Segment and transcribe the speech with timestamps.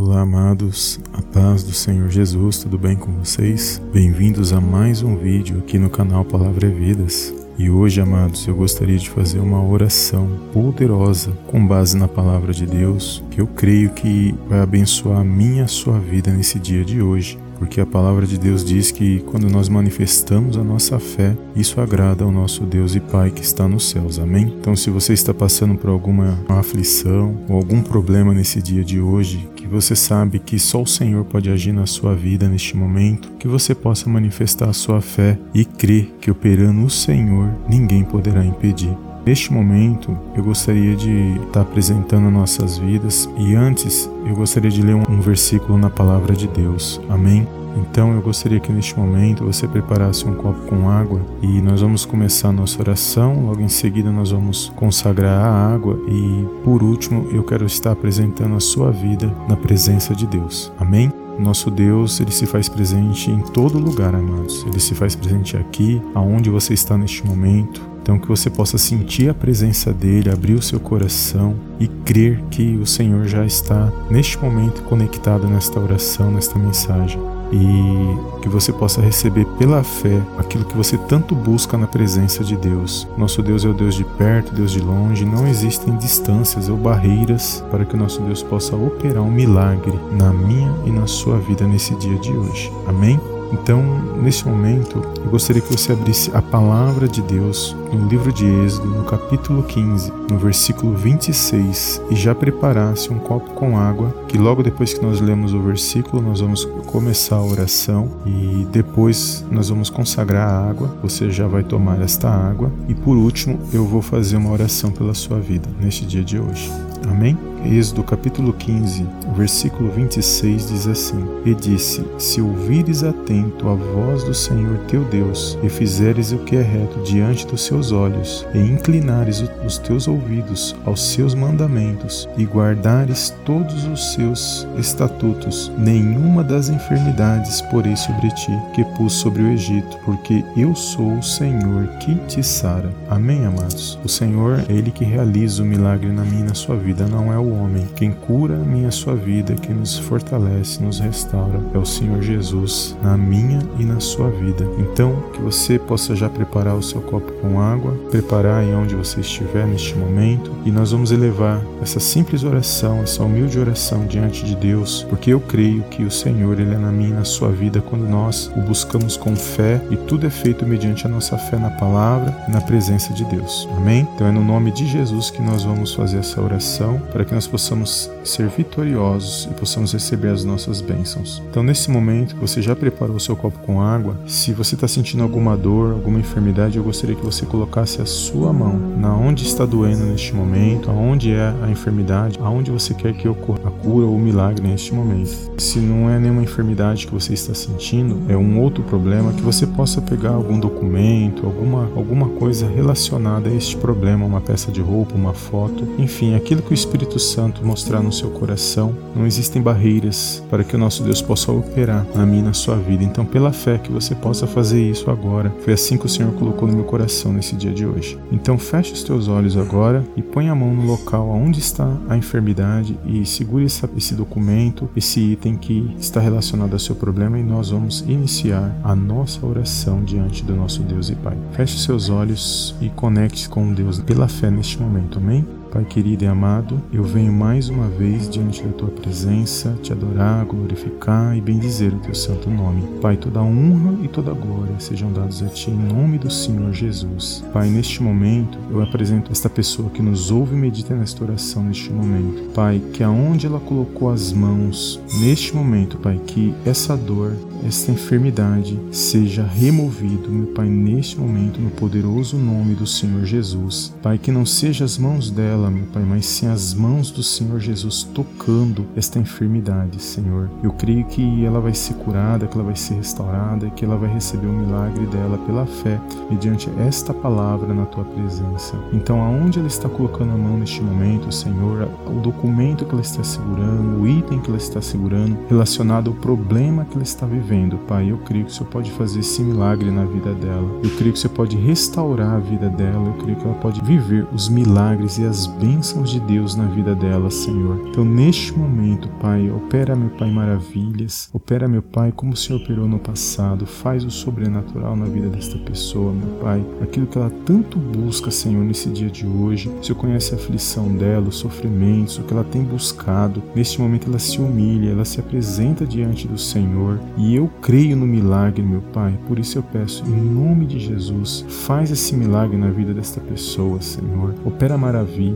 [0.00, 3.82] Olá, amados, a paz do Senhor Jesus, tudo bem com vocês?
[3.92, 7.34] Bem-vindos a mais um vídeo aqui no canal Palavra é Vidas.
[7.58, 12.64] E hoje, amados, eu gostaria de fazer uma oração poderosa com base na palavra de
[12.64, 17.02] Deus, que eu creio que vai abençoar a minha a sua vida nesse dia de
[17.02, 21.80] hoje porque a palavra de Deus diz que quando nós manifestamos a nossa fé, isso
[21.80, 24.18] agrada ao nosso Deus e Pai que está nos céus.
[24.18, 24.54] Amém?
[24.60, 29.48] Então, se você está passando por alguma aflição ou algum problema nesse dia de hoje,
[29.56, 33.48] que você sabe que só o Senhor pode agir na sua vida neste momento, que
[33.48, 38.96] você possa manifestar a sua fé e crer que operando o Senhor, ninguém poderá impedir.
[39.28, 44.94] Neste momento, eu gostaria de estar apresentando nossas vidas e antes eu gostaria de ler
[44.94, 46.98] um, versículo na palavra de Deus.
[47.10, 47.46] Amém?
[47.76, 52.06] Então eu gostaria que neste momento você preparasse um copo com água e nós vamos
[52.06, 53.44] começar a nossa oração.
[53.44, 58.56] Logo em seguida nós vamos consagrar a água e por último eu quero estar apresentando
[58.56, 60.72] a sua vida na presença de Deus.
[60.78, 61.12] Amém?
[61.38, 64.64] Nosso Deus, ele se faz presente em todo lugar, amados.
[64.66, 67.97] Ele se faz presente aqui, aonde você está neste momento.
[68.08, 72.78] Então, que você possa sentir a presença dele, abrir o seu coração e crer que
[72.78, 77.20] o Senhor já está neste momento conectado nesta oração, nesta mensagem.
[77.52, 82.56] E que você possa receber pela fé aquilo que você tanto busca na presença de
[82.56, 83.06] Deus.
[83.18, 87.62] Nosso Deus é o Deus de perto, Deus de longe, não existem distâncias ou barreiras
[87.70, 91.66] para que o nosso Deus possa operar um milagre na minha e na sua vida
[91.66, 92.72] nesse dia de hoje.
[92.86, 93.20] Amém?
[93.52, 93.82] Então,
[94.22, 98.88] nesse momento, eu gostaria que você abrisse a palavra de Deus no livro de Êxodo,
[98.88, 104.62] no capítulo 15, no versículo 26, e já preparasse um copo com água, que logo
[104.62, 109.88] depois que nós lemos o versículo, nós vamos começar a oração e depois nós vamos
[109.88, 110.94] consagrar a água.
[111.02, 115.14] Você já vai tomar esta água e por último, eu vou fazer uma oração pela
[115.14, 116.70] sua vida neste dia de hoje.
[117.10, 117.36] Amém?
[117.64, 119.04] Êxodo capítulo 15,
[119.36, 125.58] versículo 26 diz assim: E disse: Se ouvires atento a voz do Senhor teu Deus,
[125.62, 130.74] e fizeres o que é reto diante dos seus olhos, e inclinares os teus ouvidos
[130.84, 138.52] aos seus mandamentos, e guardares todos os seus estatutos, nenhuma das enfermidades porei sobre ti,
[138.72, 142.90] que pus sobre o Egito, porque eu sou o Senhor que te sara.
[143.10, 143.98] Amém, amados?
[144.04, 147.32] O Senhor é Ele que realiza o milagre na minha e na sua vida, não
[147.32, 147.88] é o o homem.
[147.96, 152.96] Quem cura a minha sua vida, quem nos fortalece, nos restaura, é o Senhor Jesus
[153.02, 154.66] na minha e na sua vida.
[154.78, 159.20] Então, que você possa já preparar o seu copo com água, preparar em onde você
[159.20, 164.54] estiver neste momento, e nós vamos elevar essa simples oração, essa humilde oração diante de
[164.54, 167.80] Deus, porque eu creio que o Senhor ele é na minha e na sua vida
[167.80, 171.70] quando nós o buscamos com fé e tudo é feito mediante a nossa fé na
[171.70, 173.68] palavra e na presença de Deus.
[173.76, 174.06] Amém?
[174.14, 177.46] Então é no nome de Jesus que nós vamos fazer essa oração para que nós
[177.46, 181.42] possamos ser vitoriosos e possamos receber as nossas bênçãos.
[181.50, 184.88] Então, nesse momento que você já preparou o seu copo com água, se você está
[184.88, 189.44] sentindo alguma dor, alguma enfermidade, eu gostaria que você colocasse a sua mão na onde
[189.44, 194.06] está doendo neste momento, aonde é a enfermidade, aonde você quer que ocorra a cura
[194.06, 195.50] ou o milagre neste momento.
[195.58, 199.66] Se não é nenhuma enfermidade que você está sentindo, é um outro problema que você
[199.66, 205.14] possa pegar algum documento, alguma alguma coisa relacionada a este problema, uma peça de roupa,
[205.14, 208.94] uma foto, enfim, aquilo que o Espírito Santo mostrar no seu coração.
[209.14, 212.76] Não existem barreiras para que o nosso Deus possa operar na minha e na sua
[212.76, 213.02] vida.
[213.02, 215.52] Então, pela fé que você possa fazer isso agora.
[215.60, 218.18] Foi assim que o Senhor colocou no meu coração nesse dia de hoje.
[218.30, 222.16] Então, feche os teus olhos agora e põe a mão no local onde está a
[222.16, 227.70] enfermidade e segure esse documento, esse item que está relacionado ao seu problema e nós
[227.70, 231.36] vamos iniciar a nossa oração diante do nosso Deus e Pai.
[231.52, 235.18] Feche seus olhos e conecte com Deus pela fé neste momento.
[235.18, 235.57] Amém?
[235.70, 240.46] Pai querido e amado, eu venho mais uma vez diante da tua presença te adorar,
[240.46, 242.82] glorificar e bendizer o teu santo nome.
[243.00, 247.44] Pai, toda honra e toda glória sejam dados a ti em nome do Senhor Jesus.
[247.52, 251.92] Pai, neste momento eu apresento esta pessoa que nos ouve e medita nesta oração neste
[251.92, 252.50] momento.
[252.54, 257.36] Pai, que aonde ela colocou as mãos neste momento, Pai, que essa dor,
[257.66, 263.94] esta enfermidade seja removido, meu Pai, neste momento, no poderoso nome do Senhor Jesus.
[264.02, 267.58] Pai, que não seja as mãos dela, meu Pai, mas sim as mãos do Senhor
[267.58, 270.48] Jesus tocando esta enfermidade, Senhor.
[270.62, 274.12] Eu creio que ela vai ser curada, que ela vai ser restaurada, que ela vai
[274.12, 276.00] receber o milagre dela pela fé,
[276.30, 278.76] mediante esta palavra na tua presença.
[278.92, 283.24] Então, aonde ela está colocando a mão neste momento, Senhor, o documento que ela está
[283.24, 288.10] segurando, o item que ela está segurando, relacionado ao problema que ela está vivendo, Pai.
[288.10, 290.68] Eu creio que o Senhor pode fazer esse milagre na vida dela.
[290.82, 293.08] Eu creio que o Senhor pode restaurar a vida dela.
[293.08, 296.94] Eu creio que ela pode viver os milagres e as bênçãos de Deus na vida
[296.94, 297.88] dela, Senhor.
[297.88, 301.28] Então, neste momento, Pai, opera, meu Pai, maravilhas.
[301.32, 303.66] Opera, meu Pai, como o Senhor operou no passado.
[303.66, 306.64] Faz o sobrenatural na vida desta pessoa, meu Pai.
[306.82, 309.68] Aquilo que ela tanto busca, Senhor, nesse dia de hoje.
[309.68, 313.42] O Senhor conhece a aflição dela, os sofrimentos, o que ela tem buscado.
[313.54, 316.98] Neste momento, ela se humilha, ela se apresenta diante do Senhor.
[317.16, 319.18] E eu creio no milagre, meu Pai.
[319.26, 323.80] Por isso eu peço, em nome de Jesus, faz esse milagre na vida desta pessoa,
[323.80, 324.34] Senhor.
[324.44, 324.78] Opera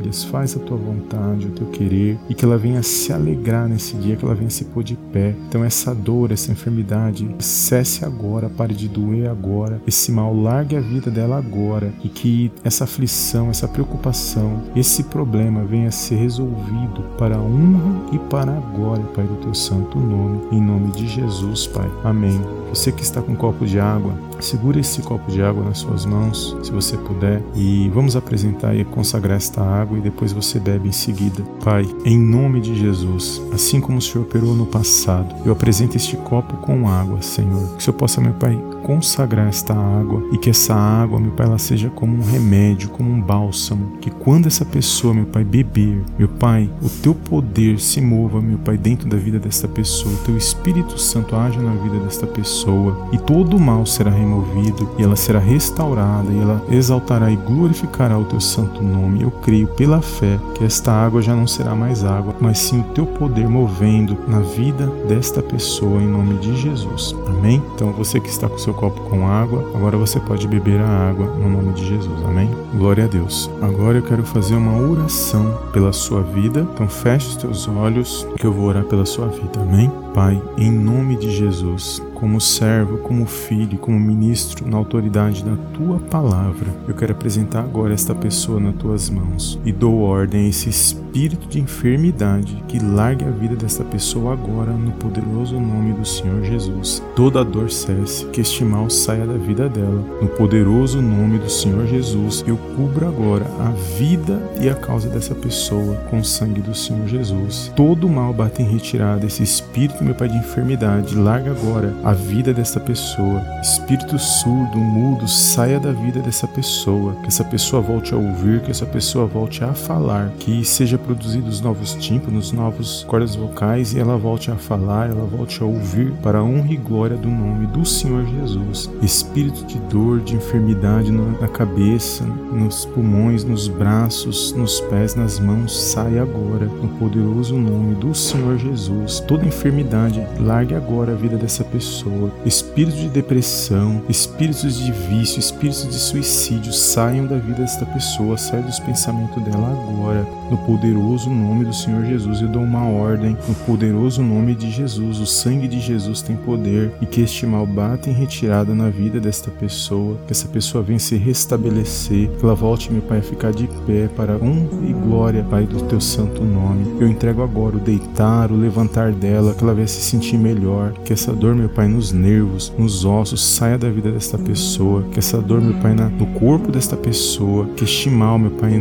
[0.02, 3.96] maravilhas, faz a tua vontade, o teu querer e que ela venha se alegrar nesse
[3.96, 5.34] dia, que ela venha se pôr de pé.
[5.48, 9.80] Então, essa dor, essa enfermidade, cesse agora, pare de doer agora.
[9.86, 15.64] Esse mal, largue a vida dela agora e que essa aflição, essa preocupação, esse problema
[15.64, 19.98] venha a ser resolvido para a honra e para a glória, Pai, do teu santo
[19.98, 20.40] nome.
[20.50, 21.90] Em nome de Jesus, Pai.
[22.04, 22.61] Amém.
[22.72, 26.06] Você que está com um copo de água, segura esse copo de água nas suas
[26.06, 30.88] mãos, se você puder, e vamos apresentar e consagrar esta água e depois você bebe
[30.88, 31.42] em seguida.
[31.62, 36.16] Pai, em nome de Jesus, assim como o Senhor operou no passado, eu apresento este
[36.16, 37.72] copo com água, Senhor.
[37.72, 41.46] Que o Senhor possa, meu Pai, consagrar esta água e que essa água, meu Pai,
[41.46, 46.02] ela seja como um remédio, como um bálsamo, que quando essa pessoa, meu Pai, beber,
[46.18, 50.24] meu Pai, o teu poder se mova, meu Pai, dentro da vida desta pessoa, o
[50.24, 55.02] teu Espírito Santo haja na vida desta pessoa e todo o mal será removido e
[55.02, 59.22] ela será restaurada e ela exaltará e glorificará o teu santo nome.
[59.22, 62.84] Eu creio pela fé que esta água já não será mais água, mas sim o
[62.94, 67.14] teu poder movendo na vida desta pessoa em nome de Jesus.
[67.26, 67.62] Amém?
[67.74, 71.26] Então você que está com seu copo com água, agora você pode beber a água
[71.26, 72.24] no nome de Jesus.
[72.24, 72.50] Amém?
[72.74, 73.50] Glória a Deus.
[73.60, 76.66] Agora eu quero fazer uma oração pela sua vida.
[76.72, 79.60] Então feche os teus olhos que eu vou orar pela sua vida.
[79.60, 80.01] Amém?
[80.14, 85.98] Pai, em nome de Jesus, como servo, como filho, como ministro, na autoridade da tua
[85.98, 90.68] palavra, eu quero apresentar agora esta pessoa nas tuas mãos e dou ordem a esse
[90.68, 96.44] espírito de enfermidade que largue a vida desta pessoa agora no poderoso nome do Senhor
[96.44, 97.02] Jesus.
[97.16, 101.86] Toda dor cesse, que este mal saia da vida dela, no poderoso nome do Senhor
[101.88, 102.44] Jesus.
[102.46, 107.08] Eu cubro agora a vida e a causa dessa pessoa com o sangue do Senhor
[107.08, 107.72] Jesus.
[107.74, 112.52] Todo mal bate em retirada, esse espírito meu Pai, de enfermidade, larga agora a vida
[112.52, 113.40] dessa pessoa.
[113.62, 117.14] Espírito surdo, mudo, saia da vida dessa pessoa.
[117.22, 121.60] Que essa pessoa volte a ouvir, que essa pessoa volte a falar, que seja produzidos
[121.60, 126.38] novos tímpanos, novos cordas vocais e ela volte a falar, ela volte a ouvir para
[126.38, 128.90] a honra e glória do nome do Senhor Jesus.
[129.02, 135.80] Espírito de dor, de enfermidade na cabeça, nos pulmões, nos braços, nos pés, nas mãos,
[135.80, 139.20] saia agora no poderoso nome do Senhor Jesus.
[139.20, 139.91] Toda enfermidade
[140.40, 142.32] largue agora a vida dessa pessoa.
[142.44, 148.66] Espíritos de depressão, espíritos de vício, espíritos de suicídio saiam da vida desta pessoa, saiam
[148.66, 150.41] dos pensamentos dela agora.
[150.52, 153.34] No poderoso nome do Senhor Jesus, eu dou uma ordem.
[153.48, 157.66] No poderoso nome de Jesus, o sangue de Jesus tem poder e que este mal
[157.66, 162.54] bata em retirada na vida desta pessoa, que essa pessoa venha se restabelecer, que ela
[162.54, 166.44] volte, meu Pai, a ficar de pé para honra e glória, Pai, do teu santo
[166.44, 167.00] nome.
[167.00, 171.14] Eu entrego agora o deitar, o levantar dela, que ela venha se sentir melhor, que
[171.14, 175.40] essa dor, meu Pai, nos nervos, nos ossos, saia da vida desta pessoa, que essa
[175.40, 178.78] dor, meu Pai, no corpo desta pessoa, que este mal, meu Pai,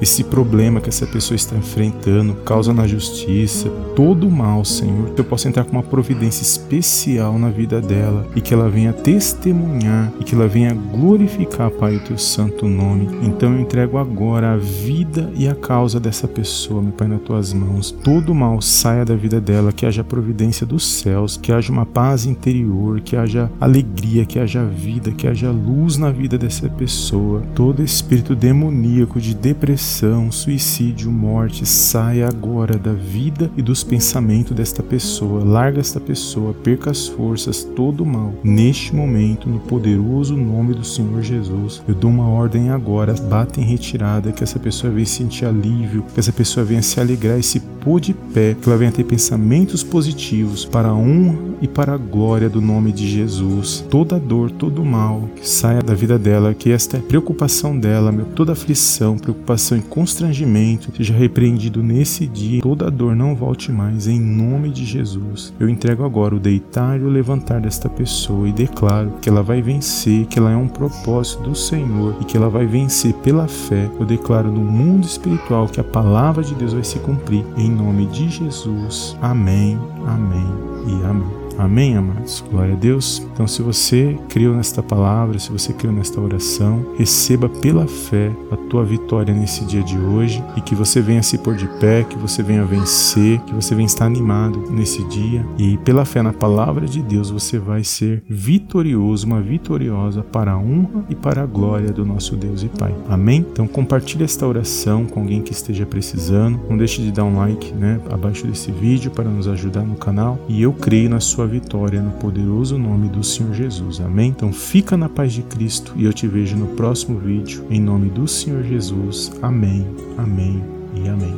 [0.00, 5.24] esse problema que essa pessoa está enfrentando, causa na justiça, todo mal, Senhor, que eu
[5.24, 10.24] possa entrar com uma providência especial na vida dela e que ela venha testemunhar e
[10.24, 13.08] que ela venha glorificar, Pai, o teu santo nome.
[13.22, 17.52] Então eu entrego agora a vida e a causa dessa pessoa, meu Pai, nas tuas
[17.52, 17.90] mãos.
[17.90, 22.24] Todo mal saia da vida dela, que haja providência dos céus, que haja uma paz
[22.24, 27.42] interior, que haja alegria, que haja vida, que haja luz na vida dessa pessoa.
[27.54, 34.82] Todo espírito demoníaco de depressão, suicídio, morte, saia agora da vida e dos pensamentos desta
[34.82, 35.44] pessoa.
[35.44, 38.32] Larga esta pessoa, perca as forças, todo o mal.
[38.42, 43.64] Neste momento, no poderoso nome do Senhor Jesus, eu dou uma ordem agora, bata em
[43.64, 47.60] retirada, que essa pessoa venha sentir alívio, que essa pessoa venha se alegrar e se
[47.60, 51.96] pôr de pé, que ela venha ter pensamentos positivos para a honra e para a
[51.96, 53.84] glória do nome de Jesus.
[53.90, 58.52] Toda dor, todo mal que saia da vida dela, que esta preocupação dela, meu, toda
[58.52, 62.62] aflição, preocupação e constrangimento seja repreendido nesse dia.
[62.62, 65.52] Toda dor não volte mais em nome de Jesus.
[65.58, 69.62] Eu entrego agora o deitar e o levantar desta pessoa e declaro que ela vai
[69.62, 73.90] vencer, que ela é um propósito do Senhor e que ela vai vencer pela fé.
[73.98, 78.06] Eu declaro no mundo espiritual que a palavra de Deus vai se cumprir em nome
[78.06, 79.16] de Jesus.
[79.20, 79.78] Amém.
[80.06, 81.46] Amém e amém.
[81.58, 82.44] Amém, amados?
[82.50, 83.26] Glória a Deus.
[83.32, 88.56] Então, se você creu nesta palavra, se você creu nesta oração, receba pela fé a
[88.56, 92.18] tua vitória nesse dia de hoje e que você venha se pôr de pé, que
[92.18, 96.86] você venha vencer, que você venha estar animado nesse dia e pela fé na palavra
[96.86, 101.90] de Deus você vai ser vitorioso, uma vitoriosa para a honra e para a glória
[101.90, 102.94] do nosso Deus e Pai.
[103.08, 103.46] Amém?
[103.50, 106.60] Então, compartilhe esta oração com alguém que esteja precisando.
[106.68, 110.38] Não deixe de dar um like, né, abaixo desse vídeo para nos ajudar no canal
[110.48, 114.00] e eu creio na sua vitória no poderoso nome do Senhor Jesus.
[114.00, 114.28] Amém?
[114.28, 117.66] Então fica na paz de Cristo e eu te vejo no próximo vídeo.
[117.70, 119.32] Em nome do Senhor Jesus.
[119.42, 120.62] Amém, amém
[120.94, 121.34] e amém.